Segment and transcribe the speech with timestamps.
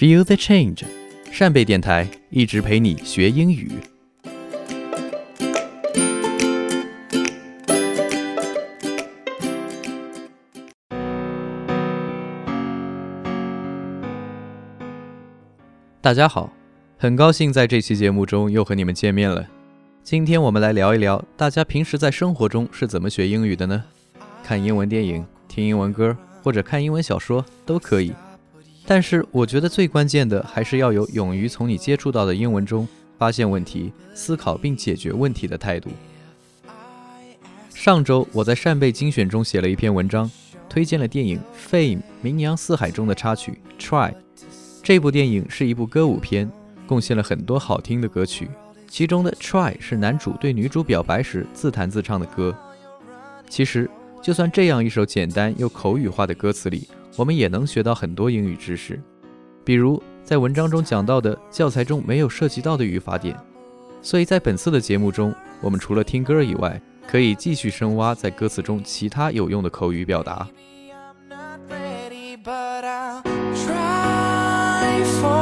[0.00, 0.82] Feel the change，
[1.30, 3.70] 扇贝电台一直陪你学英语。
[16.00, 16.50] 大家好，
[16.96, 19.46] 很高兴在这期节目中又和你们见面了。
[20.02, 23.84] 今天我们来聊一聊，大家平时在生活中是怎么学英语的呢？
[24.42, 28.14] 看英文电影、听英文歌或者看英文小说都可以。
[28.90, 35.90] 但是我觉得最关键的还是要有勇于从你接触到的英文中发现问题、思考并解决问题的态度。
[37.72, 40.28] 上周我在扇贝精选中写了一篇文章，
[40.68, 41.38] 推荐了电影
[41.70, 44.10] 《Fame》名扬四海中的插曲《Try》。
[44.82, 46.50] 这部电影是一部歌舞片，
[46.88, 48.48] 贡献了很多好听的歌曲。
[48.88, 52.52] 其中的《Try》是男主对女主表白时自弹自唱的歌。
[53.48, 53.88] 其实，
[54.22, 59.00] 就算这样一首简单又口语化的歌词里，我们也能学到很多英语知识，
[59.64, 63.34] 比如在文章中讲到的教材中没有涉及到的语法点。
[64.02, 70.46] 所以在本次的节目中，我们除了听歌以外，可以继续深挖在歌词中其他有用的口语表达。
[73.54, 75.39] try for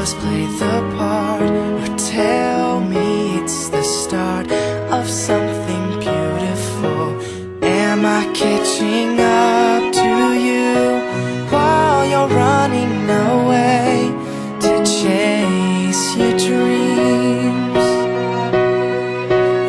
[0.00, 1.42] just play the part
[1.82, 4.50] Or tell me it's the start
[4.90, 7.02] of something beautiful.
[7.62, 10.12] Am I catching up to
[10.46, 10.74] you
[11.52, 14.10] While you're running away
[14.64, 17.86] To chase your dreams?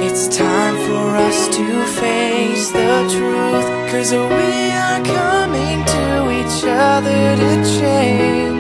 [0.06, 1.66] It's time for us to
[2.00, 4.52] face the truth Cause we
[4.86, 6.06] are coming to
[6.40, 8.51] each other to change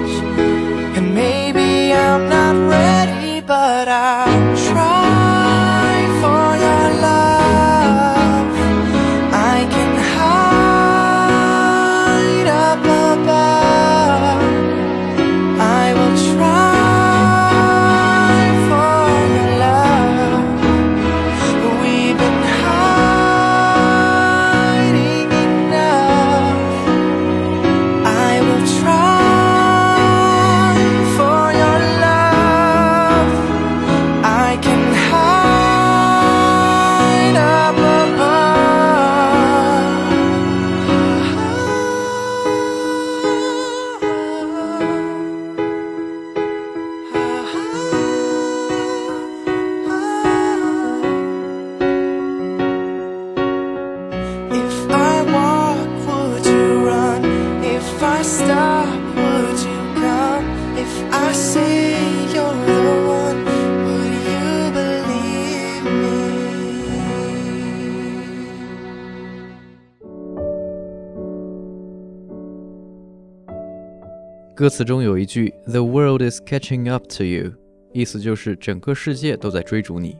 [74.53, 77.53] 歌词中有一句 "The world is catching up to you"，
[77.93, 80.17] 意思就是整个世界都在追逐你。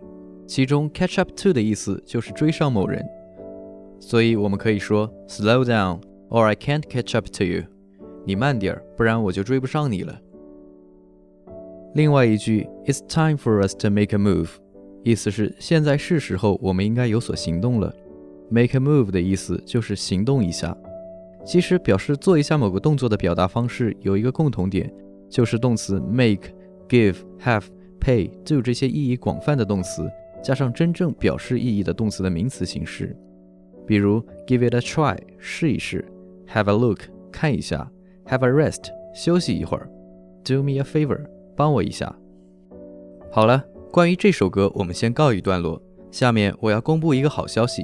[0.48, 3.06] 其中 "catch up to" 的意思就是追上某人，
[4.00, 6.00] 所以我们可以说 "Slow down,
[6.30, 7.64] or I can't catch up to you"，
[8.26, 10.18] 你慢点儿，不然我就追不上你了。
[11.94, 14.50] 另外一句 "It's time for us to make a move"，
[15.04, 17.94] 意思是现在是时候，我们应该有所行动了。
[18.50, 20.76] Make a move 的意思就是行动一下。
[21.44, 24.92] 其实表示做一下某个动作的表达方式有一个共同点，
[25.30, 26.50] 就是动词 make、
[26.88, 27.64] give、have、
[28.00, 30.10] pay、do 这些意义广泛的动词，
[30.44, 33.16] 加上真正表示意义的动词的名词形式。
[33.88, 36.06] 比如 give it a try 试一试
[36.48, 37.00] ，have a look
[37.32, 37.92] 看一下
[38.26, 39.90] ，have a rest 休息一会儿
[40.44, 41.20] ，do me a favor
[41.56, 42.16] 帮我一下。
[43.32, 45.82] 好了，关于这首歌我们先告一段落。
[46.12, 47.84] 下面我要公布一个好消息，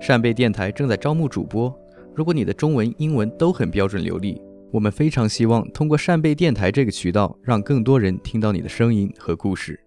[0.00, 1.74] 扇贝电台正在招募主播。
[2.18, 4.42] 如果你的中文、英文都很标准流利，
[4.72, 9.78] 我们非常希望通过扇贝电台这个渠道，让更多人听到你的声音和故事。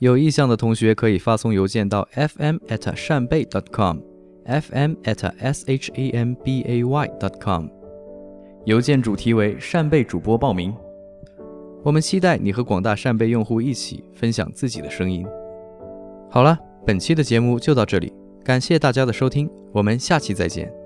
[0.00, 7.40] 有意向的同学可以发送邮件到 fm at 扇贝 dot com，fm at s h a m b a y dot
[7.40, 7.68] com。
[8.64, 10.74] 邮件主题为“扇贝主播报名”。
[11.84, 15.24] 我们期待你和广大扇贝用户一起分享自己的声音。
[16.28, 18.12] 好了，本期的节目就到这里，
[18.42, 20.83] 感谢大家的收听，我们下期再见。